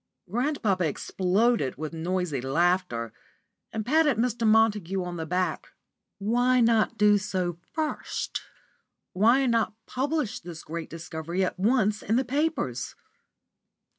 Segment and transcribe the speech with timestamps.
[0.27, 3.13] Grandpapa exploded with noisy laughter,
[3.71, 4.47] and patted Mr.
[4.47, 5.67] Montague on the back.
[6.17, 8.41] "Why not do so first?" I asked.
[9.13, 12.95] "Why not publish this great discovery at once in the papers?"